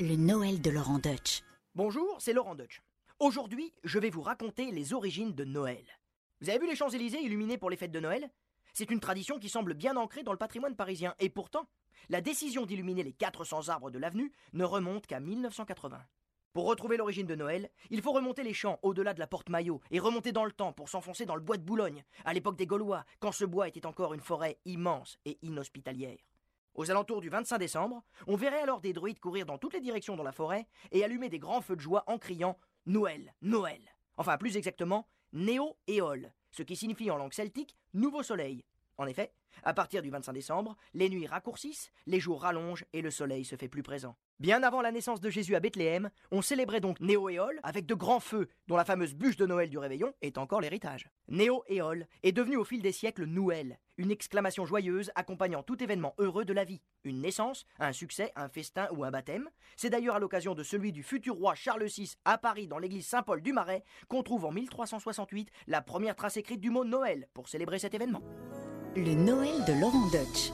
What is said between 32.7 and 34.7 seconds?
Noël, Noël. Enfin, plus